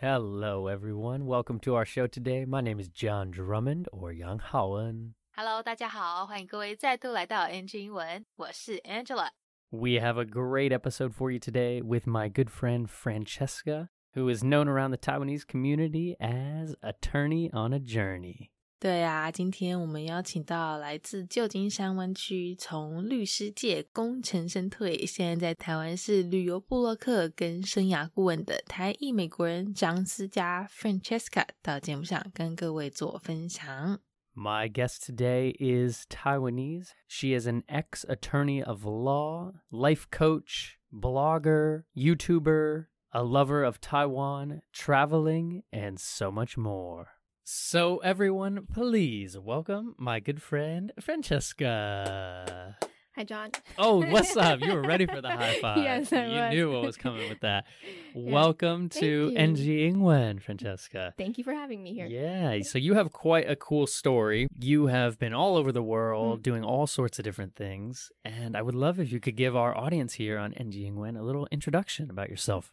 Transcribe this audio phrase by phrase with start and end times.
[0.00, 1.26] Hello, everyone.
[1.26, 2.46] Welcome to our show today.
[2.46, 5.14] My name is John Drummond or Yang Haoen.
[5.36, 9.28] Hello，大家好，欢迎各位再度来到 NG 英文，我是 Angela。
[9.70, 14.42] We have a great episode for you today with my good friend Francesca, who is
[14.42, 18.50] known around the Taiwanese community as Attorney on a Journey.
[18.80, 34.00] 对啊，今天我们邀请到来自旧金山湾区，从律师界功成身退，现在在台湾是旅游部落客跟生涯顾问的台裔美国人张思佳 Francesca 到节目上跟各位做分享。
[34.34, 36.92] My guest today is Taiwanese.
[37.06, 44.62] She is an ex attorney of law, life coach, blogger, YouTuber, a lover of Taiwan,
[44.72, 47.19] traveling, and so much more.
[47.44, 52.76] So, everyone, please welcome my good friend Francesca.
[53.16, 53.50] Hi, John.
[53.76, 54.60] Oh, what's up?
[54.60, 55.78] You were ready for the high five.
[55.78, 56.50] Yes, I you was.
[56.54, 57.64] knew what was coming with that.
[58.14, 61.12] Welcome to NG Ingwen, Francesca.
[61.18, 62.06] Thank you for having me here.
[62.06, 64.46] Yeah, so you have quite a cool story.
[64.60, 65.86] You have been all over the Mm.
[65.86, 68.10] world doing all sorts of different things.
[68.24, 71.22] And I would love if you could give our audience here on NG Ingwen a
[71.22, 72.72] little introduction about yourself.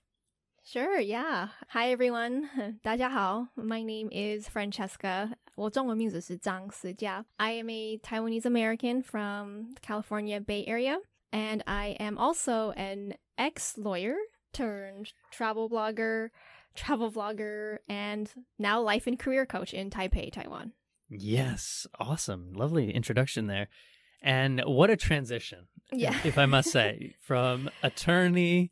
[0.66, 1.48] Sure, yeah.
[1.70, 2.48] Hi, everyone.
[2.82, 3.48] 大家好.
[3.56, 5.32] My name is Francesca.
[5.56, 7.24] 我中文名字是张思佳.
[7.36, 10.98] I am a Taiwanese American from California Bay Area,
[11.32, 14.14] and I am also an ex-lawyer
[14.52, 16.30] turned travel blogger,
[16.74, 20.72] travel vlogger, and now life and career coach in Taipei, Taiwan.
[21.08, 22.52] Yes, awesome.
[22.54, 23.68] Lovely introduction there.
[24.22, 26.16] And what a transition, Yeah.
[26.24, 28.70] if I must say, from attorney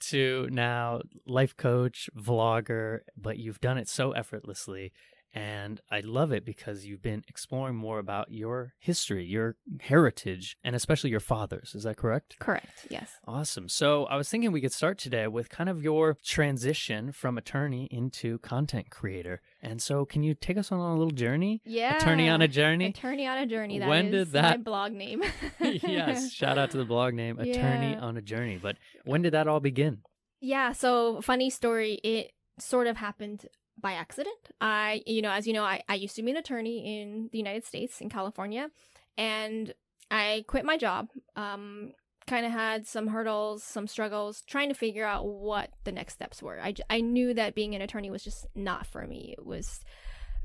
[0.00, 4.92] to now life coach, vlogger, but you've done it so effortlessly.
[5.34, 10.74] And I love it because you've been exploring more about your history, your heritage, and
[10.74, 11.74] especially your father's.
[11.74, 12.36] Is that correct?
[12.40, 12.86] Correct.
[12.90, 13.10] Yes.
[13.26, 13.68] Awesome.
[13.68, 17.88] So I was thinking we could start today with kind of your transition from attorney
[17.90, 19.40] into content creator.
[19.60, 21.60] And so can you take us on a little journey?
[21.64, 21.96] Yeah.
[21.96, 22.86] Attorney on a journey?
[22.86, 23.78] Attorney on a journey.
[23.78, 25.22] That is When did my that- blog name.
[25.60, 26.32] yes.
[26.32, 28.00] Shout out to the blog name Attorney Yeah.
[28.00, 28.58] on a Journey.
[28.60, 29.98] But when did that all begin?
[30.40, 31.94] Yeah, so funny story.
[32.04, 33.46] It sort of happened
[33.80, 34.36] by accident.
[34.60, 37.38] I, you know, as you know, I, I used to be an attorney in the
[37.38, 38.70] United States, in California,
[39.16, 39.72] and
[40.10, 41.08] I quit my job.
[41.36, 41.92] Um,
[42.28, 46.42] kind of had some hurdles, some struggles, trying to figure out what the next steps
[46.42, 46.60] were.
[46.60, 49.34] I, I knew that being an attorney was just not for me.
[49.36, 49.80] It was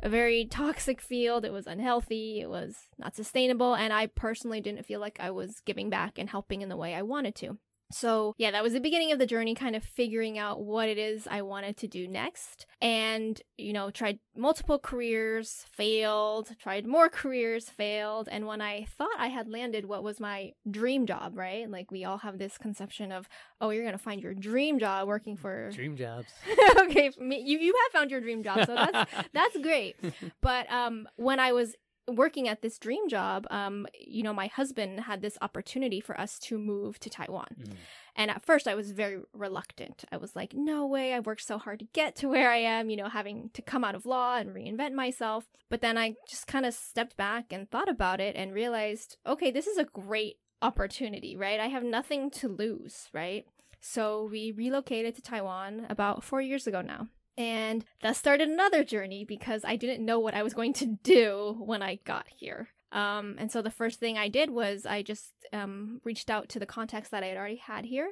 [0.02, 1.46] a very toxic field.
[1.46, 2.40] It was unhealthy.
[2.40, 3.76] It was not sustainable.
[3.76, 6.96] And I personally didn't feel like I was giving back and helping in the way
[6.96, 7.58] I wanted to.
[7.94, 10.98] So, yeah, that was the beginning of the journey, kind of figuring out what it
[10.98, 12.66] is I wanted to do next.
[12.82, 18.28] And, you know, tried multiple careers, failed, tried more careers, failed.
[18.32, 21.70] And when I thought I had landed what was my dream job, right?
[21.70, 23.30] Like, we all have this conception of,
[23.62, 25.70] oh, you're going to find your dream job working for.
[25.74, 26.28] Dream jobs.
[26.80, 28.66] okay, me, you, you have found your dream job.
[28.66, 29.96] So that's, that's great.
[30.42, 31.76] But um, when I was
[32.08, 36.38] working at this dream job, um, you know, my husband had this opportunity for us
[36.40, 37.56] to move to Taiwan.
[37.60, 37.74] Mm.
[38.16, 40.04] And at first, I was very reluctant.
[40.12, 42.90] I was like, no way, I worked so hard to get to where I am,
[42.90, 45.46] you know, having to come out of law and reinvent myself.
[45.70, 49.50] But then I just kind of stepped back and thought about it and realized, okay,
[49.50, 51.60] this is a great opportunity, right?
[51.60, 53.46] I have nothing to lose, right?
[53.80, 57.08] So we relocated to Taiwan about four years ago now.
[57.38, 61.58] And that started another journey because I didn't know what I was going to do
[61.60, 62.70] when I got here.
[62.92, 66.60] Um, and so the first thing I did was I just um, reached out to
[66.60, 68.12] the contacts that I had already had here.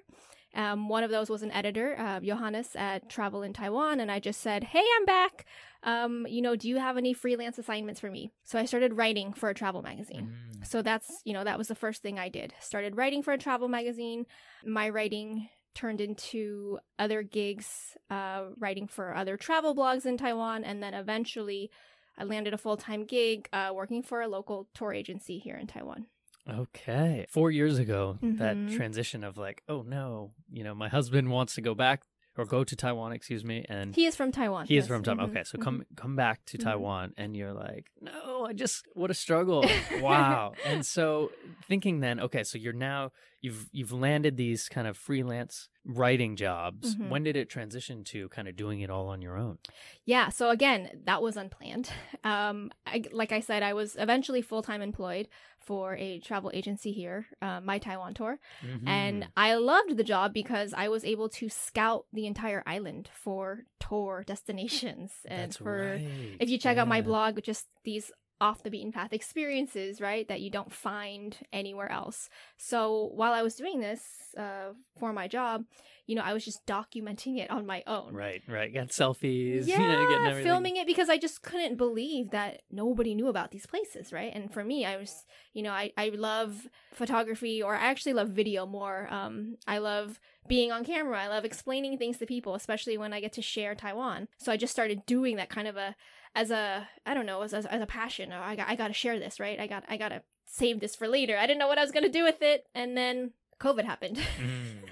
[0.54, 4.20] Um, one of those was an editor, uh, Johannes at Travel in Taiwan, and I
[4.20, 5.46] just said, "Hey, I'm back.
[5.84, 9.32] Um, you know, do you have any freelance assignments for me?" So I started writing
[9.32, 10.34] for a travel magazine.
[10.58, 10.68] Mm.
[10.68, 12.54] So that's, you know, that was the first thing I did.
[12.60, 14.26] Started writing for a travel magazine.
[14.66, 20.64] My writing turned into other gigs, uh, writing for other travel blogs in Taiwan.
[20.64, 21.72] And then eventually
[22.18, 25.68] I landed a full time gig uh, working for a local tour agency here in
[25.68, 26.08] Taiwan.
[26.50, 27.26] Okay.
[27.30, 28.76] Four years ago, that Mhm.
[28.76, 32.04] transition of like, oh no, you know, my husband wants to go back
[32.38, 34.66] or go to Taiwan, excuse me, and He is from Taiwan.
[34.66, 35.28] he is from Taiwan.
[35.28, 35.62] Mhm, Okay, so mhm.
[35.62, 36.64] come come back to Mhm.
[36.64, 39.62] Taiwan, and you're like, no, I just what a struggle.
[40.02, 40.54] wow.
[40.66, 41.32] and so
[41.68, 46.96] thinking then, okay, so you're now you've you've landed these kind of freelance writing jobs.
[46.96, 47.10] Mhm.
[47.10, 49.58] When did it transition to kind of doing it all on your own?
[50.06, 51.90] Yeah, so again, that was unplanned.
[52.24, 55.28] Um, I, like I said, I was eventually full time employed
[55.58, 58.40] for a travel agency here, uh, my Taiwan tour,
[58.86, 59.28] and Mhm.
[59.36, 64.24] I loved the job because I was able to scout the entire island for tour
[64.34, 66.38] destinations and That's for right.
[66.40, 68.12] if you check out my blog, just these
[68.42, 72.28] off the beaten path experiences, right, that you don't find anywhere else.
[72.58, 74.02] So while I was doing this
[74.38, 75.66] uh, for my job,
[76.08, 78.14] you know, I was just documenting it on my own.
[78.14, 78.74] Right, right.
[78.74, 79.68] Got selfies.
[79.68, 80.44] Yeah, you know, getting everything.
[80.44, 84.32] filming it because I just couldn't believe that nobody knew about these places, right?
[84.34, 88.30] And for me, I was, you know, I, I love photography or I actually love
[88.30, 89.08] video more.
[89.12, 91.22] Um, I love being on camera.
[91.22, 94.28] I love explaining things to people, especially when I get to share Taiwan.
[94.38, 95.96] So I just started doing that kind of a,
[96.36, 98.32] as a, I don't know, as, as, as a passion.
[98.32, 99.60] I got, I got to share this, right?
[99.60, 101.38] I got, I got to save this for later.
[101.38, 102.66] I didn't know what I was going to do with it.
[102.74, 104.20] And then COVID happened.
[104.40, 104.90] Mm.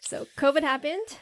[0.00, 1.18] So COVID happened,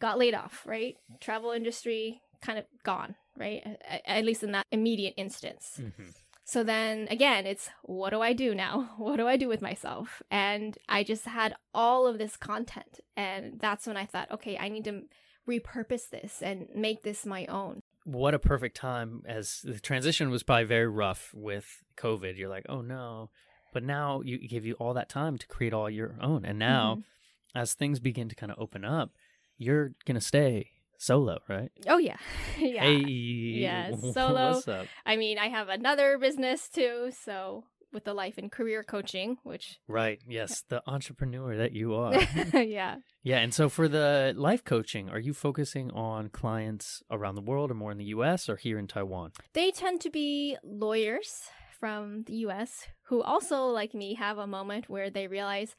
[0.00, 0.96] got laid off, right?
[1.20, 3.62] Travel industry kind of gone, right?
[3.88, 5.80] A- At least in that immediate instance.
[5.80, 6.12] Mhm.
[6.44, 8.90] So then again, it's what do I do now?
[8.98, 10.22] What do I do with myself?
[10.30, 13.00] And I just had all of this content.
[13.16, 15.02] And that's when I thought, okay, I need to
[15.48, 17.80] repurpose this and make this my own.
[18.06, 22.38] What a perfect time as the transition was probably very rough with COVID.
[22.38, 23.30] You're like, oh no.
[23.72, 26.44] But now you it gave you all that time to create all your own.
[26.44, 27.58] And now, Mm-hmm.
[27.58, 29.10] as things begin to kind of open up,
[29.58, 31.72] you're going to stay solo, right?
[31.88, 32.16] Oh, yeah.
[32.58, 32.82] yeah.
[32.84, 33.00] Hey.
[33.00, 34.62] Yes, solo.
[35.04, 37.10] I mean, I have another business too.
[37.24, 40.20] So with the life and career coaching, which, Right.
[40.26, 40.62] Yes.
[40.68, 42.14] The entrepreneur that you are.
[42.54, 42.96] yeah.
[43.22, 43.38] yeah.
[43.38, 47.74] And so for the life coaching, are you focusing on clients around the world or
[47.74, 49.32] more in the US or here in Taiwan?
[49.54, 51.42] They tend to be lawyers
[51.78, 55.74] from the US who also, like me, have a moment where they realize,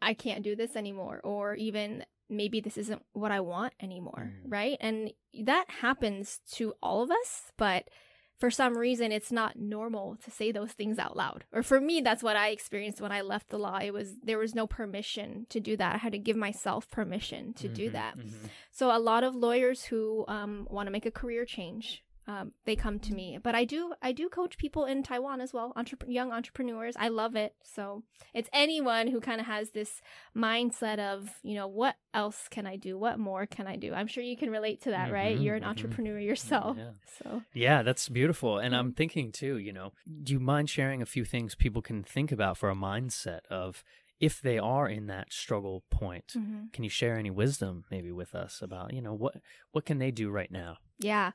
[0.00, 4.52] I can't do this anymore, or even maybe this isn't what I want anymore, Mm.
[4.52, 4.76] right?
[4.80, 5.12] And
[5.44, 7.88] that happens to all of us, but
[8.38, 11.44] for some reason it's not normal to say those things out loud.
[11.52, 13.78] Or for me that's what I experienced when I left the law.
[13.82, 15.94] It was there was no permission to do that.
[15.94, 18.18] I had to give myself permission to do Mhm, that.
[18.18, 18.32] mhm.
[18.70, 22.74] So a lot of lawyers who um, want to make a career change, um, they
[22.76, 23.38] come to me.
[23.42, 26.94] But I do I do coach people in Taiwan as well, entrep- young entrepreneurs.
[26.98, 27.54] I love it.
[27.62, 28.02] So
[28.34, 30.02] it's anyone who kind of has this
[30.36, 32.98] mindset of you know what else can I do?
[32.98, 33.92] What more can I do?
[33.94, 35.36] I'm sure you can relate to that, right?
[35.38, 35.68] Mhm, You're an mhm.
[35.68, 36.92] entrepreneur yourself, Yeah.
[37.20, 38.58] so Yeah, that's beautiful.
[38.58, 39.92] And I'm thinking too, you know,
[40.22, 43.84] do you mind sharing a few things people can think about for a mindset of
[44.18, 46.32] if they are in that struggle point?
[46.34, 46.72] Mhm.
[46.72, 49.34] Can you share any wisdom maybe with us about, you know, what
[49.72, 50.78] what can they do right now?
[50.98, 51.32] Yeah.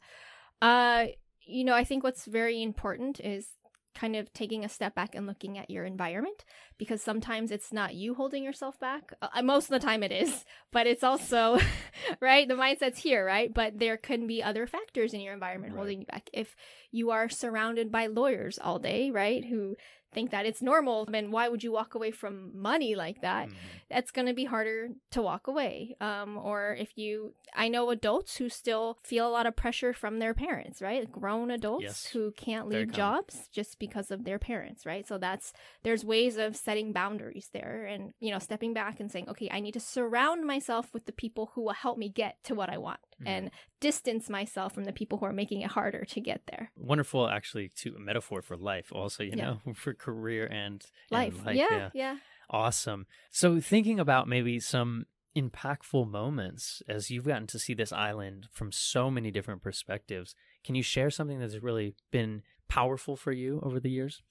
[0.61, 1.07] Uh
[1.43, 3.47] you know, I think what's very important is
[3.95, 6.45] kind of taking a step back and looking at your environment
[6.81, 9.13] because sometimes it's not you holding yourself back.
[9.21, 11.59] Uh, most of the time it is, but it's also
[12.19, 13.53] right, the mindset's here, right?
[13.53, 15.77] But there can be other factors in your environment Right.
[15.77, 16.27] holding you back.
[16.33, 16.55] If
[16.91, 19.75] you are surrounded by lawyers all day, right, who
[20.13, 23.47] think that it's normal, then why would you walk away from money like that?
[23.47, 23.53] Mhm.
[23.91, 25.97] that's going to be harder to walk away.
[25.99, 30.19] Um, or if you, I know adults who still feel a lot of pressure from
[30.19, 31.11] their parents, right?
[31.11, 32.05] Grown adults Yes.
[32.13, 35.05] who can't leave jobs just because of their parents, right?
[35.05, 35.51] So that's,
[35.83, 39.59] there's ways of setting boundaries there and, you know, stepping back and saying, okay, I
[39.59, 42.77] need to surround myself with the people who will help me get to what I
[42.77, 43.27] want Mhm.
[43.27, 43.51] and
[43.81, 46.71] distance myself from the people who are making it harder to get there.
[46.77, 49.55] Wonderful actually to a metaphor for life also, you Yeah.
[49.65, 50.81] know, for career and,
[51.11, 51.55] and Life.
[51.55, 52.17] yeah, yeah.
[52.49, 53.05] Awesome.
[53.31, 58.71] So thinking about maybe some impactful moments as you've gotten to see this island from
[58.71, 63.77] so many different perspectives, can you share something that's really been powerful for you over
[63.81, 64.21] the years?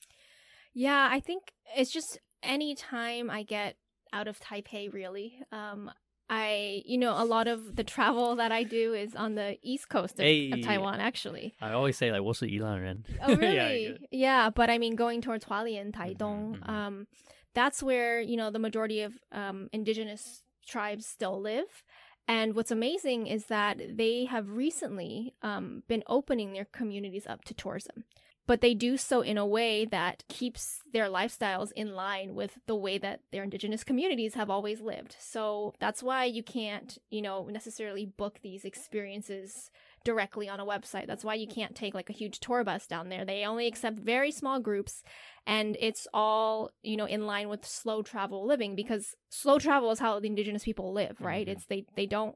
[0.73, 3.77] Yeah, I think it's just anytime I get
[4.13, 5.91] out of Taipei, really, um,
[6.29, 9.89] I, you know, a lot of the travel that I do is on the east
[9.89, 11.55] coast of, hey, of Taiwan, actually.
[11.61, 13.05] I always say, like, what's the Ilan Ren?
[13.21, 13.87] Oh, really?
[13.87, 16.71] yeah, yeah, but I mean, going towards Hualien, mm-hmm, Taidong, mm-hmm.
[16.71, 17.07] um,
[17.53, 21.83] that's where, you know, the majority of um, indigenous tribes still live.
[22.29, 27.55] And what's amazing is that they have recently um, been opening their communities up to
[27.55, 28.05] tourism.
[28.51, 32.75] But they do so in a way that keeps their lifestyles in line with the
[32.75, 35.15] way that their indigenous communities have always lived.
[35.21, 39.71] So that's why you can't, you know, necessarily book these experiences
[40.03, 41.07] directly on a website.
[41.07, 43.25] That's why you can't take like a huge tour bus down there.
[43.25, 45.05] They only accept very small groups
[45.47, 50.01] and it's all, you know, in line with slow travel living because slow travel is
[50.01, 51.47] how the indigenous people live, right?
[51.47, 51.53] Mhm.
[51.53, 52.35] It's they they don't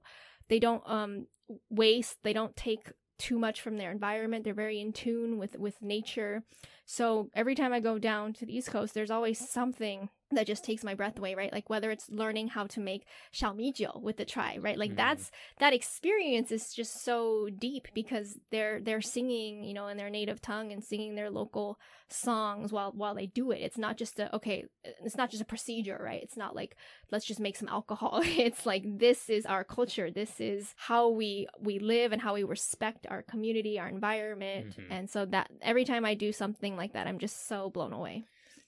[0.49, 1.27] they don't um
[1.71, 4.45] waste, they don't take too much from their environment.
[4.45, 6.43] They're very in tune with with nature.
[6.85, 10.65] So every time I go down to the East Coast, there's always something that just
[10.65, 11.53] takes my breath away, right?
[11.53, 14.79] Like whether it's learning how to make xiaomijiu with the tribe, right?
[14.79, 14.97] Like Mhm.
[14.97, 20.11] that's that experience is just so deep because they're they're singing, you know, in their
[20.11, 23.61] native tongue and singing their local songs while while they do it.
[23.61, 24.65] It's not just a okay,
[25.05, 26.23] it's not just a procedure, right?
[26.23, 26.77] It's not like
[27.11, 28.23] let's just make some alcohol.
[28.45, 30.11] It's like this is our culture.
[30.11, 34.77] This is how we we live and how we respect our community, our environment.
[34.77, 34.87] Mhm.
[34.91, 38.25] And so that every time I do something like that, I'm just so blown away.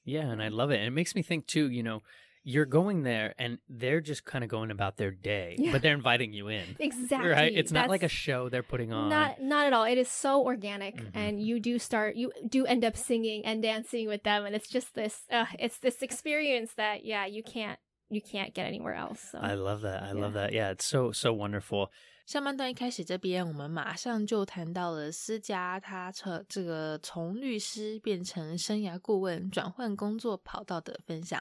[0.07, 0.77] Yeah, and I love it.
[0.77, 2.03] And it makes me think too, you know,
[2.49, 5.73] you're going there and they're just kind of going about their day, Yeah.
[5.73, 6.65] but they're inviting you in.
[6.79, 7.29] Exactly.
[7.29, 7.53] Right?
[7.53, 9.09] It's not like a show they're putting on.
[9.11, 9.83] Not not at all.
[9.85, 11.11] It is so organic, Mhm.
[11.15, 14.69] and you do start you do end up singing and dancing with them, and it's
[14.69, 19.21] just this uh, it's this experience that yeah you can't you can't get anywhere else.
[19.33, 20.05] So I love that.
[20.05, 20.53] I love that.
[20.53, 21.91] Yeah, it's so so wonderful.
[22.27, 31.41] 上半段一开始这边，我们马上就谈到了思佳，他从这个从律师变成生涯顾问，转换工作跑道的分享。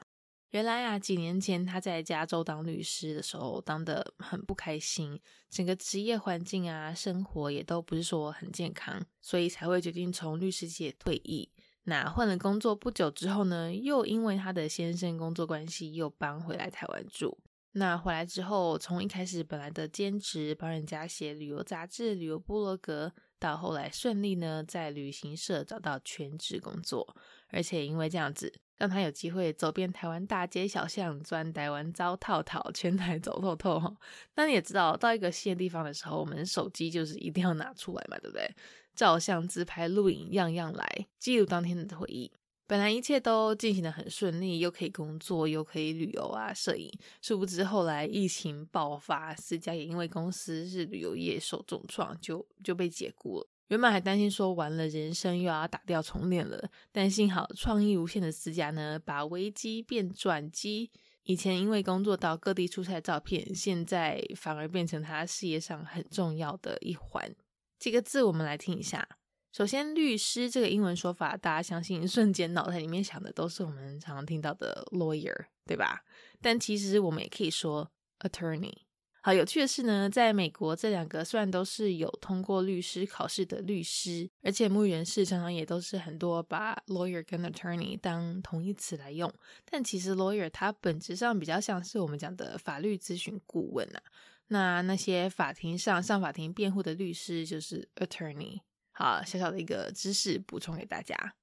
[0.50, 11.50] 原来啊，几年前他在加州当律师的时候，当得很不开心，整个职业环境啊，生活也都不是说很健康，所以才会决定从律师界退役。
[11.82, 17.36] 那换了工作不久之后呢，又因为他的先生工作关系，又搬回来台湾住。
[17.78, 27.14] 那回来之后，从一开始本来的兼职帮人家写旅游杂志、旅游部落格，到后来顺利呢在旅行社找到全职工作，
[27.48, 33.94] 而且因为这样子，让他有机会走遍台湾大街小巷，钻台湾糟套套，全台走透透哈。
[34.36, 38.50] 那你也知道，到一个新的地方的时候，我们手机就是一定要拿出来嘛，对不对？
[38.94, 42.32] 照相、自拍、录影，样样来，记录当天的回忆。
[42.66, 46.90] 本来一切都进行的很顺利，又可以工作，又可以旅游啊、摄影。
[47.22, 53.48] 殊不知后来疫情爆发，思佳也因为公司是旅游业受重创，就就被解雇了。
[53.68, 60.90] 原本还担心说完了人生又要打掉重练了，但幸好创意无限的思佳呢，把危机变转机。
[61.24, 67.34] 以前因为工作到各地出差照片，现在反而变成他事业上很重要的一环。
[67.78, 69.08] 几个字我们来听一下。
[69.56, 76.04] 首先，律师这个英文说法，大家相信 瞬间脑袋里面想的都是我们常常听到的 lawyer，对吧？
[76.42, 78.74] 但其实我们也可以说 attorney。
[79.22, 89.32] 好，有趣的是呢，在美国这两个虽然都是有通过律师考试的律师，而且母语人士常常也都是很多把 lawyer 跟 attorney 当同义词来用，
[89.64, 94.02] 但其实 lawyer 它本质上比较像是我们讲的法律咨询顾问啊。
[94.48, 98.60] 那那些法庭上上法庭辩护的律师就是 attorney。
[98.98, 101.34] 好，小小的一个知识补充给大家。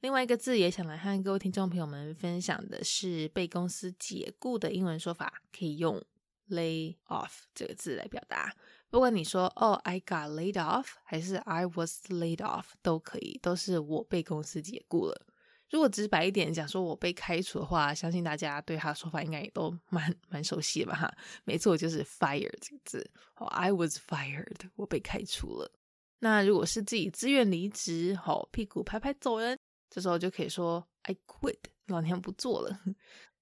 [0.00, 6.02] 另外一个字也想来和各位听众朋友们分享的是被公司解雇的英文说法，可以用
[6.48, 8.56] lay off 这个字来表达。
[8.88, 15.26] 不管你说哦，I got laid off，还是 I was laid off，都可以，都是我被公司解雇了。
[15.68, 20.94] 如果直白一点讲，说我被开除的话，相信大家对他的说法应该也都蛮蛮熟悉吧？
[20.94, 21.14] 哈，
[21.44, 23.10] 没错，就是 fire 这个字。
[23.34, 25.70] 哦，I was fired，我被开除了。
[26.24, 29.58] 那如果是自己自愿离职，好屁股拍拍走人，
[29.90, 32.78] 这时候就可以说 I quit，老娘不做了。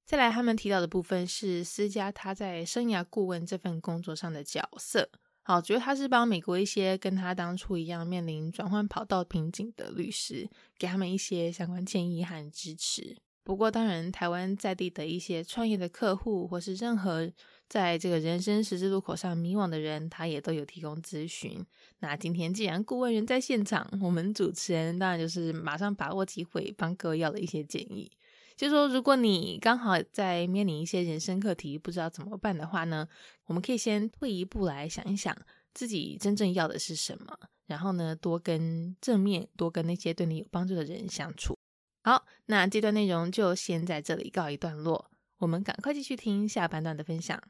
[0.06, 5.10] 再来，他们提到的部分是思佳他在生涯顾问这份工作上的角色。
[5.42, 13.14] 好，觉得他是帮美国一些跟他当初一样面临转换跑道瓶颈的律师，给他们一些相关建议和支持。
[13.42, 17.28] 不过，当然，台湾在地的一些创业的客户，或是任何
[17.68, 21.64] 在这个人生十字路口上迷惘的人，他也都有提供咨询。
[22.00, 28.11] 那今天既然顾问人在现场，我们主持人当然就是马上把握机会，帮各位要了一些建议。
[28.56, 33.09] 就是说，如果你刚好在面临一些人生课题，不知道怎么办的话呢，
[33.47, 35.35] 我们可以先退一步来想一想，
[35.73, 37.35] 自己真正要的是什么，
[37.66, 41.56] 然后呢，多跟正面，多跟那些对你有帮助的人相处。
[42.03, 45.09] 好，那这段内容就先在这里告一段落，
[45.39, 47.41] 我们赶快继续听下半段的分享。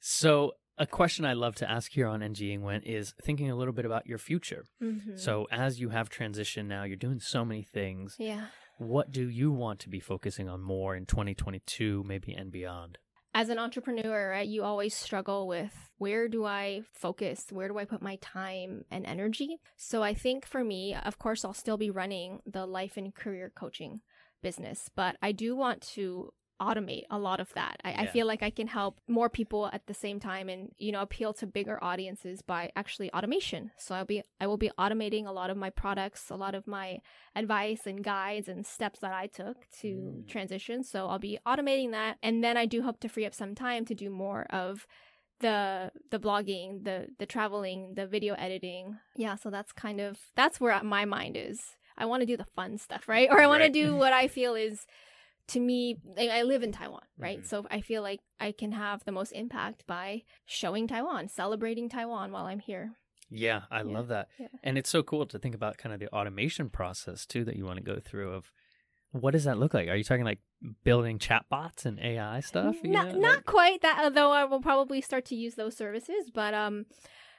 [0.00, 3.72] So, a question I love to ask here on NG Ingwen is thinking a little
[3.72, 4.64] bit about your future.
[4.80, 5.16] Mhm.
[5.18, 8.14] So, as you have transitioned now, you're doing so many things.
[8.18, 8.46] yeah.
[8.78, 12.98] What do you want to be focusing on more in 2022, maybe and beyond?
[13.33, 17.45] As an entrepreneur, right, you always struggle with where do I focus?
[17.49, 19.57] Where do I put my time and energy?
[19.75, 23.51] So I think for me, of course, I'll still be running the life and career
[23.55, 24.01] coaching
[24.41, 27.77] business, but I do want to automate a lot of that.
[27.83, 30.91] I, I feel like I can help more people at the same time and, you
[30.91, 33.71] know, appeal to bigger audiences by actually automation.
[33.77, 36.67] So I'll be I will be automating a lot of my products, a lot of
[36.67, 36.99] my
[37.35, 40.27] advice and guides and steps that I took to Mm.
[40.27, 40.83] transition.
[40.83, 42.17] So I'll be automating that.
[42.21, 44.87] And then I do hope to free up some time to do more of
[45.39, 48.97] the the blogging, the the traveling, the video editing.
[49.15, 51.59] Yeah, so that's kind of that's where my mind is.
[51.97, 53.29] I want to do the fun stuff, right?
[53.31, 54.85] Or I want to do what I feel is
[55.49, 57.41] to me I live in Taiwan, right?
[57.41, 57.45] Mhm.
[57.45, 62.31] So I feel like I can have the most impact by showing Taiwan, celebrating Taiwan
[62.31, 62.93] while I'm here.
[63.29, 64.27] Yeah, I Yeah, love that.
[64.39, 64.47] yeah.
[64.63, 67.65] And it's so cool to think about kind of the automation process too that you
[67.65, 68.51] want to go through of
[69.11, 69.89] what does that look like?
[69.89, 70.39] Are you talking like
[70.83, 72.77] building chatbots and AI stuff?
[72.83, 73.19] Not know?
[73.19, 76.31] not Like- quite that, although I will probably start to use those services.
[76.33, 76.85] But um,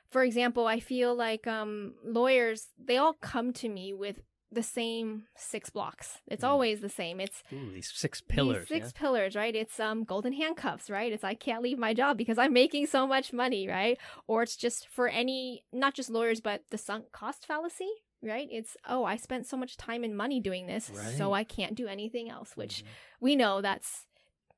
[0.08, 4.20] for example, I feel like um lawyers they all come to me with
[4.54, 6.20] the same six blocks.
[6.26, 6.48] It's Mm.
[6.48, 7.20] always the same.
[7.20, 8.68] It's Ooh, these six pillars.
[8.68, 9.00] these six yeah?
[9.00, 9.54] pillars, right?
[9.54, 11.12] It's um golden handcuffs, right?
[11.12, 13.98] It's I can't leave my job because I'm making so much money, right?
[14.26, 17.90] Or it's just for any not just lawyers, but the sunk cost fallacy,
[18.22, 18.48] right?
[18.50, 21.86] It's oh, I spent so much time and money doing this, so I can't do
[21.86, 22.88] anything else, which Mhm.
[23.20, 24.06] we know that's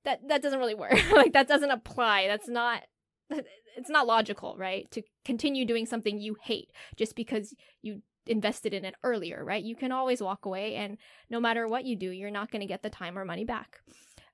[0.04, 0.92] that that doesn't really work.
[1.12, 2.28] like that doesn't apply.
[2.28, 2.84] That's not
[3.76, 4.88] it's not logical, right?
[4.92, 9.62] To continue doing something you hate just because you invested in it earlier, right?
[9.62, 10.98] You can always walk away and
[11.30, 13.80] no matter what you do, you're not going to get the time or money back.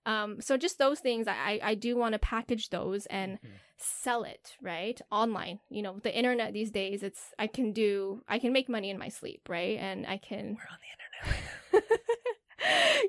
[0.05, 3.51] Um, so just those things, I, I do want to package those and Mhm.
[3.77, 5.01] sell it, right?
[5.13, 5.61] Online.
[5.71, 8.99] You know, the internet these days, it's, I can do, I can make money in
[8.99, 9.79] my sleep, right?
[9.79, 11.62] And I can, We're on the internet right now.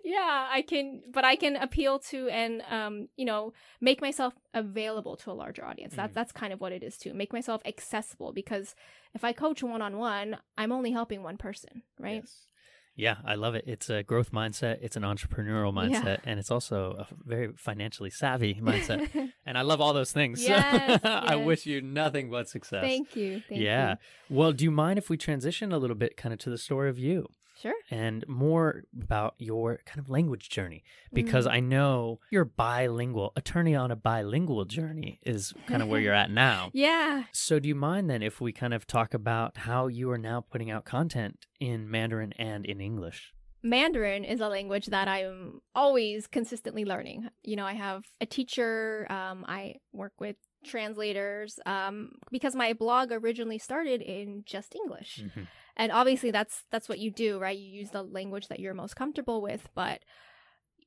[0.03, 5.15] Yeah, I can, but I can appeal to and um, you know, make myself available
[5.17, 5.95] to a larger audience.
[5.95, 6.15] That's Mhm.
[6.15, 7.13] that's kind of what it is too.
[7.13, 8.75] Make myself accessible because
[9.13, 12.21] if I coach one on one, I'm only helping one person, right?
[12.23, 12.47] Yes.
[12.95, 13.63] Yeah, I love it.
[13.65, 14.77] It's a growth mindset.
[14.83, 15.99] It's an entrepreneurial Yeah.
[15.99, 19.09] mindset, and it's also a very financially savvy mindset.
[19.47, 20.43] and I love all those things.
[20.47, 21.45] Yes, I yes.
[21.45, 22.83] wish you nothing but success.
[22.83, 23.41] Thank you.
[23.49, 23.95] Thank yeah.
[24.29, 24.37] you.
[24.37, 26.87] Well, do you mind if we transition a little bit, kind of, to the story
[26.87, 27.29] of you
[27.61, 27.73] Sure.
[27.91, 30.83] and more about your kind of language journey?
[31.13, 31.51] Because Mm.
[31.51, 33.31] I know you're bilingual.
[33.35, 36.71] Attorney on a bilingual journey is kind of where you're at now.
[36.73, 37.23] Yeah.
[37.31, 40.41] So, do you mind then if we kind of talk about how you are now
[40.41, 43.33] putting out content in Mandarin and in English?
[43.65, 47.29] Mandarin is a language that I'm always consistently learning.
[47.43, 53.11] You know, I have a teacher, um, I work with translators, um, because my blog
[53.11, 55.21] originally started in just English.
[55.23, 55.47] Mhm.
[55.75, 57.57] And obviously that's that's what you do, right?
[57.57, 60.01] You use the language that you're most comfortable with, but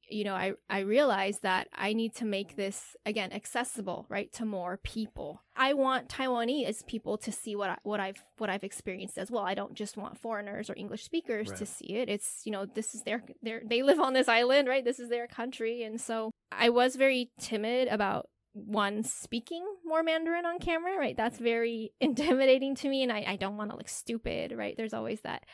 [0.09, 4.45] you know, I I realize that I need to make this again accessible, right, to
[4.45, 5.43] more people.
[5.57, 9.43] I want Taiwanese people to see what I, what I've what I've experienced as well.
[9.43, 12.09] I don't just want foreigners or English speakers to see it.
[12.09, 14.85] It's you know, this is their their they live on this island, right?
[14.85, 18.29] This is their country, and so I was very timid about
[18.65, 21.17] one speaking more Mandarin on camera, right?
[21.17, 24.77] That's very intimidating to me, and I, I don't want to look stupid, right?
[24.77, 25.45] There's always that,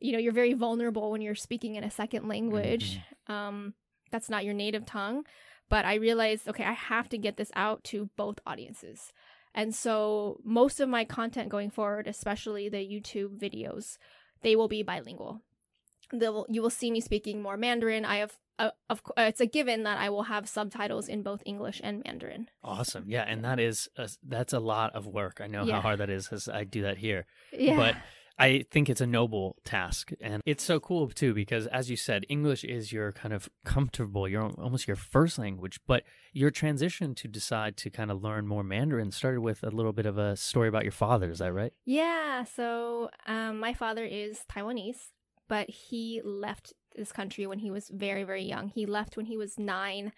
[0.00, 3.00] you know, you're very vulnerable when you're speaking in a second language.
[3.26, 3.74] Um,
[4.10, 5.24] that's not your native tongue.
[5.70, 9.12] But I realized, okay, I have to get this out to both audiences.
[9.54, 13.98] And so most of my content going forward, especially the YouTube videos,
[14.42, 15.40] they will be bilingual.
[16.12, 18.04] They'll, you will see me speaking more Mandarin.
[18.04, 21.22] I have, uh, of co- uh, it's a given that I will have subtitles in
[21.22, 22.48] both English and Mandarin.
[22.62, 23.04] Awesome.
[23.06, 25.40] Yeah, and that is a, that's a lot of work.
[25.40, 27.26] I know how hard that is as I do that here.
[27.52, 27.76] Yeah.
[27.76, 27.96] But
[28.38, 32.26] I think it's a noble task and it's so cool too because as you said
[32.28, 37.28] English is your kind of comfortable your almost your first language but your transition to
[37.28, 40.68] decide to kind of learn more Mandarin started with a little bit of a story
[40.68, 41.72] about your father is that right?
[41.84, 45.10] Yeah, so um, my father is Taiwanese,
[45.48, 48.68] but he left this country when he was very, very young.
[48.68, 50.12] He left when he was nine.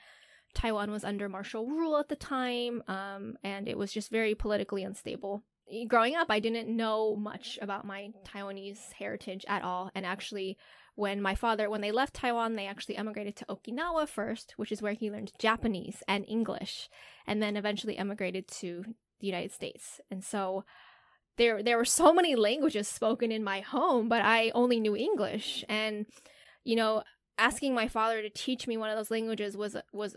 [0.55, 4.83] Taiwan was under martial rule at the time, um, and it was just very politically
[4.85, 5.43] unstable.
[5.89, 10.57] Growing up, I didn't know much about my Taiwanese heritage at all, and actually,
[10.95, 14.81] when my father, when they left Taiwan, they actually emigrated to Okinawa first, which is
[14.81, 16.89] where he learned Japanese and English,
[17.27, 18.85] and then eventually emigrated to
[19.21, 20.01] the United States.
[20.11, 20.65] And so
[21.37, 25.65] there there were so many languages spoken in my home, but I only knew English.
[25.69, 26.07] And
[26.67, 27.03] you know,
[27.39, 30.17] asking my father to teach me one of those languages was a- was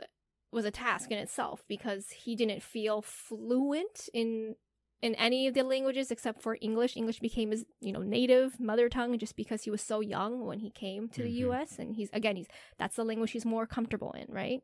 [0.51, 4.55] was a task in itself because he didn't feel fluent in
[5.01, 6.97] in any of the languages except for English.
[6.97, 10.59] English became his, you know, native mother tongue just because he was so young when
[10.59, 11.37] he came to the Mhm.
[11.45, 12.47] US and he's again, he's
[12.79, 14.61] that's the language he's more comfortable in, right?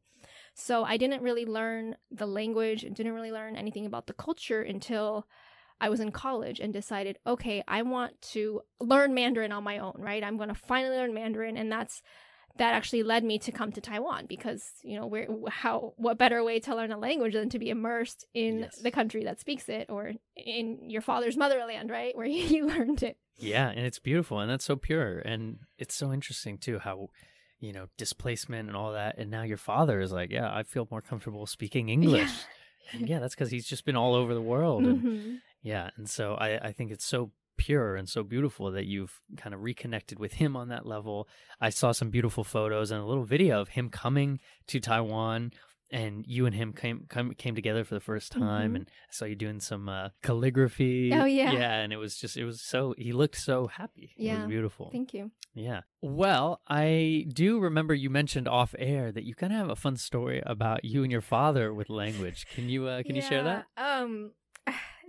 [0.55, 4.61] So I didn't really learn the language and didn't really learn anything about the culture
[4.61, 5.27] until
[5.81, 9.95] I was in college and decided, okay, I want to learn Mandarin on my own,
[9.97, 10.23] right?
[10.23, 12.01] I'm going to finally learn Mandarin and that's
[12.57, 16.41] that actually led me to come to Taiwan because, you know, where how what better
[16.41, 18.77] way to learn a language than to be immersed in Yes.
[18.77, 22.15] the country that speaks it or in your father's motherland, right?
[22.17, 23.17] Where you learned it.
[23.37, 27.09] Yeah, and it's beautiful and that's so pure and it's so interesting too how
[27.59, 30.87] you know displacement and all that and now your father is like, yeah, I feel
[30.89, 32.31] more comfortable speaking English.
[32.91, 35.41] And yeah, that's cuz he's just been all over the world and Mhm.
[35.61, 39.53] Yeah, and so I, I think it's so pure and so beautiful that you've kind
[39.55, 41.27] of reconnected with him on that level.
[41.59, 45.51] I saw some beautiful photos and a little video of him coming to Taiwan
[46.01, 48.75] and you and him came come, came together for the first time Mhm.
[48.75, 51.11] and I saw you doing some uh, calligraphy.
[51.13, 51.51] Oh, yeah.
[51.53, 54.11] Yeah, and it was just it was so he looked so happy.
[54.17, 54.39] It Yeah.
[54.39, 54.89] was beautiful.
[54.91, 55.31] Thank you.
[55.53, 55.81] Yeah.
[56.01, 59.95] Well, I do remember you mentioned off air that you kind of have a fun
[59.97, 62.45] story about you and your father with language.
[62.53, 63.65] Can you uh, can you share that?
[63.77, 64.31] Um,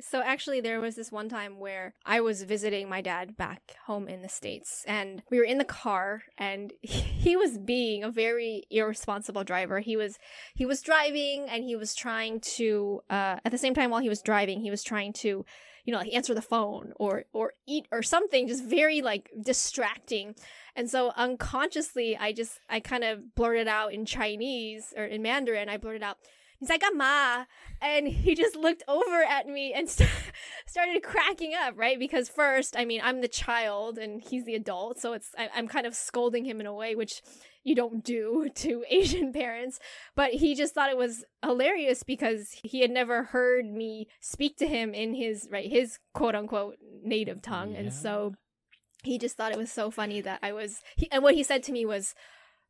[0.00, 4.09] So actually, there was this one time where I was visiting my dad back home
[4.09, 8.64] in the States, and we were in the car, and he was being a very
[8.70, 9.80] irresponsible driver.
[9.80, 10.18] He was
[10.54, 14.09] he was driving, and he was trying to uh, at the same time while he
[14.09, 15.44] was driving, he was trying to
[15.87, 20.35] you know like answer the phone or or eat or something just very like distracting
[20.74, 25.68] and so unconsciously i just i kind of blurted out in chinese or in mandarin
[25.68, 26.18] i blurted out
[26.59, 27.45] he's like a ma
[27.81, 30.09] and he just looked over at me and st-
[30.66, 31.99] started cracking up right?
[31.99, 35.69] Because first i mean i'm the child and he's the adult so it's I- i'm
[35.69, 37.23] kind of scolding him in a way which
[37.64, 39.79] you don't do to asian parents.
[40.14, 44.66] But he just thought it was hilarious because he had never heard me speak to
[44.66, 47.75] him in his right his quote unquote native tongue.
[47.75, 48.35] And so
[49.03, 51.62] he just thought it was so funny that i was he, and what he said
[51.62, 52.14] to me was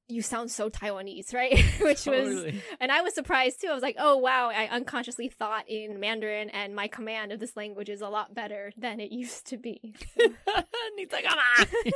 [0.09, 1.59] you sound so Taiwanese, right?
[1.81, 2.53] Which totally.
[2.53, 3.69] was, and I was surprised too.
[3.69, 7.57] I was like, oh wow, I unconsciously thought in Mandarin, and my command of this
[7.57, 9.95] language is a lot better than it used to be.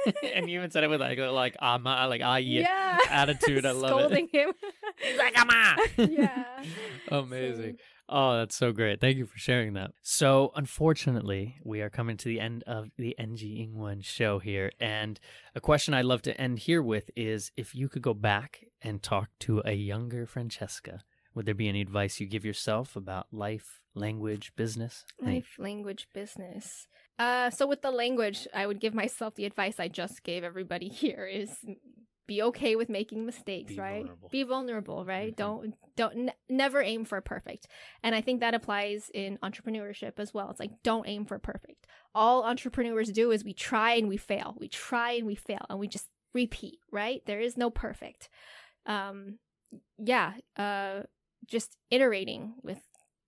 [0.02, 0.22] So.
[0.34, 3.64] and you even said it with like like ama like ah yeah attitude.
[3.64, 4.30] I love Scolding it.
[4.30, 4.52] Scolding him.
[4.96, 5.76] He's like ama.
[5.96, 6.64] yeah.
[7.08, 7.76] Amazing.
[7.78, 9.00] So, Oh, that's so great.
[9.00, 9.92] Thank you for sharing that.
[10.02, 14.72] So, unfortunately, we are coming to the end of the NG Ingwen show here.
[14.80, 15.20] And
[15.54, 19.00] a question I'd love to end here with is if you could go back and
[19.00, 21.04] talk to a younger Francesca,
[21.36, 25.04] would there be any advice you give yourself about life, language, business?
[25.22, 26.88] Life, language, business.
[27.16, 30.88] Uh, so with the language, I would give myself the advice I just gave everybody
[30.88, 31.50] here: is
[32.30, 33.96] be okay with making mistakes, Be right?
[34.02, 34.28] vulnerable.
[34.30, 35.32] Be vulnerable, right?
[35.32, 35.36] Mhm.
[35.36, 37.66] Don't don't n- never aim for perfect.
[38.04, 40.48] And I think that applies in entrepreneurship as well.
[40.50, 41.86] It's like don't aim for perfect.
[42.14, 44.54] All entrepreneurs do is we try and we fail.
[44.58, 47.20] We try and we fail, and we just repeat, right?
[47.26, 48.28] There is no perfect.
[48.86, 49.38] Um,
[49.98, 50.34] yeah.
[50.56, 51.02] Uh,
[51.46, 52.80] just iterating with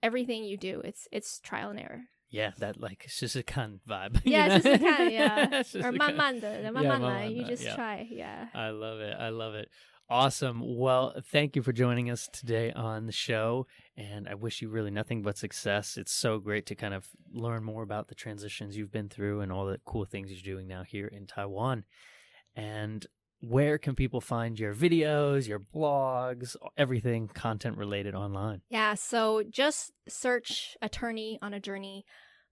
[0.02, 0.80] everything you do.
[0.84, 2.02] It's it's trial and error.
[2.31, 4.25] yeah, that like Shizukan vibe.
[4.25, 4.59] you Yeah, know?
[4.59, 5.59] just kind of yeah.
[5.59, 5.97] or Shizukan.
[5.97, 7.75] 慢慢的, 慢慢来, you 慢慢来, just yeah.
[7.75, 8.49] try, yeah.
[8.53, 9.15] I love it.
[9.17, 9.69] I love it.
[10.09, 10.61] Awesome.
[10.63, 13.67] Well, thank you for joining us today on the show.
[13.97, 15.97] And I wish you really nothing but success.
[15.97, 19.51] It's so great to kind of learn more about the transitions you've been through and
[19.51, 21.83] all the cool things you're doing now here in Taiwan.
[22.55, 23.05] And
[23.42, 28.62] where can people find your videos, your blogs, everything content related online?
[28.70, 32.04] Yeah, so just search attorney on a journey.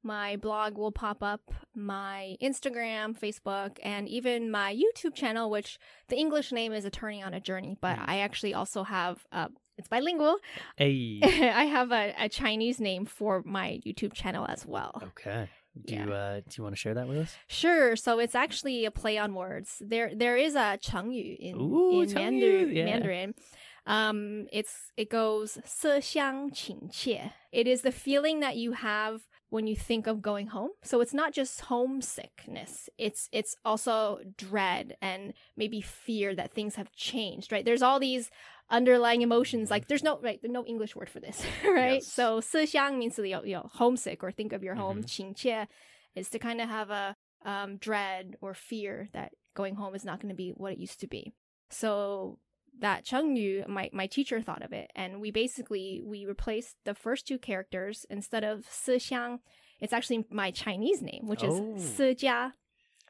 [0.02, 1.42] My blog will pop up,
[1.74, 7.34] my Instagram, Facebook, and even my YouTube channel, which the English name is Attorney on
[7.34, 7.98] a Journey, but.
[8.06, 9.48] I actually also have uh,
[9.80, 10.36] it's bilingual.
[10.76, 11.20] Hey.
[11.22, 15.02] I have a, a Chinese name for my YouTube channel as well.
[15.02, 15.48] okay.
[15.85, 16.05] Do Yeah.
[16.05, 17.35] you uh, do you want to share that with us?
[17.47, 17.95] Sure.
[17.97, 19.81] So it's actually a play on words.
[19.81, 22.75] There there is a 成语 in Ooh, in 成语, Mandarin.
[22.75, 22.85] yeah.
[22.85, 23.33] Mandarin.
[23.87, 27.33] Um, it's it goes 色香情切.
[27.51, 30.71] It is the feeling that you have when you think of going home.
[30.81, 32.89] So it's not just homesickness.
[32.97, 37.51] It's it's also dread and maybe fear that things have changed.
[37.51, 37.65] Right?
[37.65, 38.29] There's all these
[38.69, 42.07] underlying emotions like there's no right there's no english word for this right Yes.
[42.11, 45.07] so 思乡 means you know, you know homesick or think of your home Mhm.
[45.07, 45.67] 情切
[46.15, 50.19] is to kind of have a um, dread or fear that going home is not
[50.19, 51.31] going to be what it used to be.
[51.69, 52.39] So
[52.79, 57.27] that Chengyu, my my teacher thought of it, and we basically we replaced the first
[57.27, 59.39] two characters instead of Sixiang,
[59.79, 61.75] it's actually my Chinese name, which Oh.
[61.75, 62.53] is Sijia.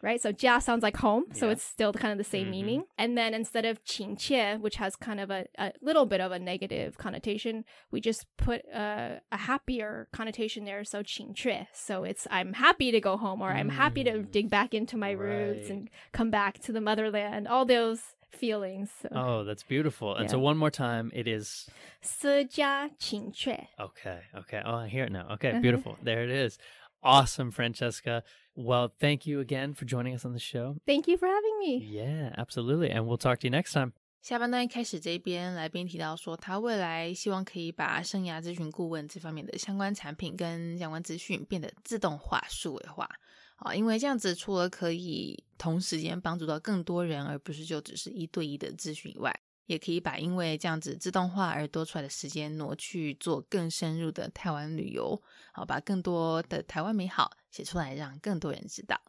[0.01, 1.53] Right, so jia sounds like home, so Yeah.
[1.53, 2.51] it's still kind of the same Mhm.
[2.51, 2.83] meaning.
[2.95, 6.37] And then instead of qingqie, which has kind of a, a little bit of a
[6.37, 10.83] negative connotation, we just put a, a happier connotation there.
[10.83, 14.31] So qingque, so it's I'm happy to go home, or I'm happy to Mm.
[14.31, 15.71] dig back into my roots Right.
[15.71, 17.47] and come back to the motherland.
[17.47, 18.91] All those feelings.
[19.01, 19.07] So.
[19.11, 20.13] Oh, that's beautiful.
[20.15, 20.43] And so Yeah.
[20.43, 21.67] one more time, it is
[22.03, 23.69] 私家情却.
[23.79, 24.19] Okay.
[24.35, 24.61] Okay.
[24.63, 25.25] Oh, I hear it now.
[25.35, 25.51] Okay.
[25.51, 25.61] Uh-huh.
[25.61, 25.97] Beautiful.
[26.03, 26.59] There it is.
[27.01, 28.23] Awesome, Francesca.
[28.55, 30.77] Well, thank you again for joining us on the show.
[30.87, 31.77] Thank you for having me.
[31.77, 32.89] Yeah, absolutely.
[32.89, 33.93] And we'll talk to you next time.
[34.21, 43.07] 下半段一开始这边，来宾提到说，他未来希望可以把生涯咨询顾问这方面的相关产品跟相关资讯变得自动化、数位化
[43.57, 49.31] 啊，因为这样子除了可以同时间帮助到更多人，而不是就只是一对一的咨询以外，
[49.70, 59.00] 也可以把因为这样子自动化而多出来的时间挪去做更深入的台湾旅游，好把更多的台湾美好写出来，让更多人知道。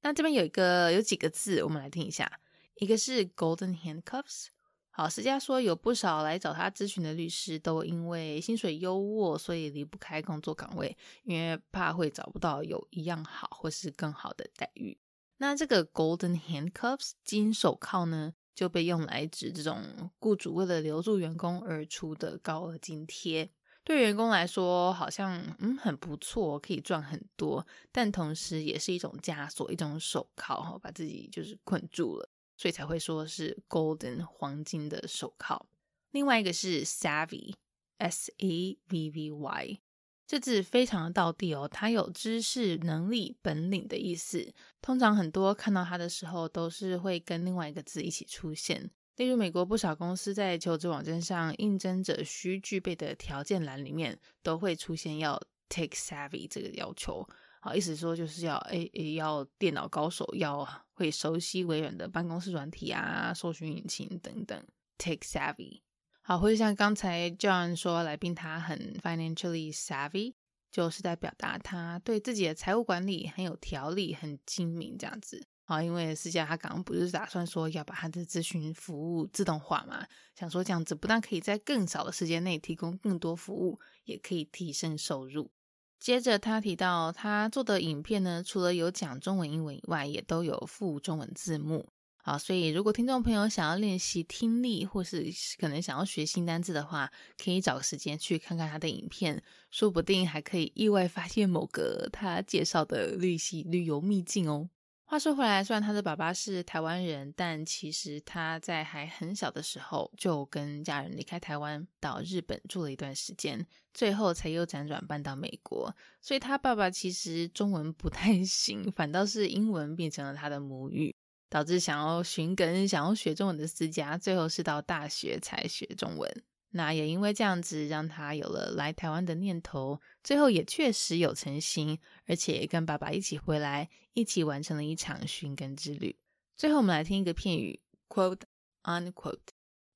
[0.00, 2.40] 那这边有一个有几个字，我们来听一下，
[2.74, 4.48] 一个是 golden handcuffs。
[4.90, 14.98] 好，石家说有不少来找他咨询的律师都因为薪水优渥，所以离不开工作岗位，因为怕会找不到有一样好或是更好的待遇。
[15.36, 23.48] 那这个 golden handcuffs 金手铐呢，就被用来指这种雇主为了留住员工而出的高额津贴。
[23.84, 35.64] 对员工来说好像嗯很不错，可以赚很多，但同时也是一种枷锁，一种手铐哈，把自己就是困住了，所以才会说是 golden 黄金的手铐。
[36.10, 39.80] 另外一个是 savvy，s a v v y。
[40.28, 44.52] 这字非常的道地哦，它有知识、能力、本领的意思。
[44.82, 48.90] 通常很多看到它的时候，都是会跟另外一个字一起出现。
[49.16, 57.26] 例如，美国不少公司在求职网站上，应征者需具备的条件栏里面，都会出现要 take savvy 这个要求。
[57.62, 60.62] 好，意思说就是要诶诶，要电脑高手，要
[60.92, 64.62] 会熟悉微软的办公室软体啊、搜寻引擎等等。
[64.98, 65.80] take savvy。
[66.28, 70.34] 好，或者像刚才 John 说，来宾他很 financially savvy，
[70.70, 75.42] 就是在表达他对自己的财务管理很有条理、很精明这样子。
[75.64, 85.50] 好，因为私下他刚刚不是打算说要把他的咨询服务自动化嘛，想说这样子不但可以在更少的时间内提供更多服务，也可以提升收入。
[85.98, 91.88] 接着他提到，他做的影片呢，除了有讲中文、英文以外，也都有附中文字幕。
[92.28, 97.10] 好，所以如果听众朋友想要练习听力，或是可能想要学新单字的话，
[97.42, 104.68] 可以找个时间去看看他的影片，说不定还可以意外发现某个他介绍的旅行旅游秘境哦。
[105.06, 115.96] 话说回来，虽然他的爸爸是台湾人，但其实他在还很小的时候就跟家人离开台湾，到日本住了一段时间，最后才又辗转搬到美国。
[116.20, 121.16] 所以他爸爸其实中文不太行，反倒是英文变成了他的母语。
[121.48, 126.42] 导致想要寻根、想要学中文的思佳，最后是到大学才学中文。
[126.70, 130.00] 那也因为这样子，让他有了来台湾的念头。
[130.22, 136.14] 最后也确实有成心，而且跟爸爸一起回来，一起完成了一场寻根之旅。
[136.56, 138.42] 最后，我们来听一个片语：quote
[138.82, 139.38] unquote。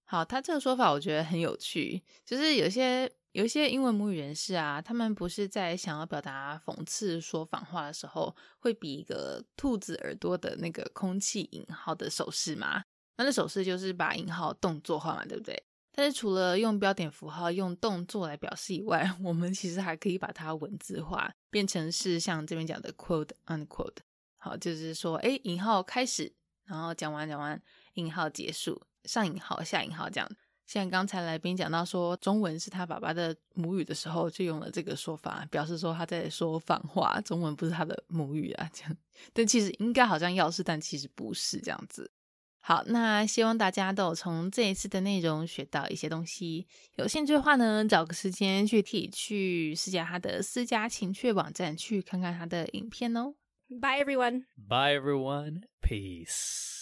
[0.05, 3.13] 好，他这个说法我觉得很有趣，就是有些。
[3.33, 12.85] 有一些英文母语人士啊，他们不是在想要表达讽刺、说反话的时候，会比一个兔子耳朵的那个空气引号的手势吗？
[13.17, 15.63] 那那手势就是把引号动作化嘛，对不对？
[15.95, 23.97] 但是除了用标点符号、用动作来表示以外， 我们其实还可以把它文字化，变成是像这边讲的 quote unquote。
[24.37, 26.33] 好，就是说，哎，引号开始，
[26.65, 27.63] 然后讲完讲完，
[27.95, 30.29] 引号结束，上引号下引号这样。
[30.67, 38.97] 像刚才来宾讲到说中文是他爸爸的母语的时候，就用了这个说法，表示说他在说反话，中文不是他的母语啊，这样。
[39.33, 42.11] 但其实应该好像要是，但其实不是这样子。
[42.65, 46.67] 好，那希望大家都有从这一次的内容学到一些东西。
[46.95, 53.35] 有兴趣的话呢，找个时间去体去试驾他的私家情趣网站，去看看他的影片哦。
[53.69, 54.45] Bye everyone.
[54.57, 55.63] Bye everyone.
[55.83, 56.82] Peace.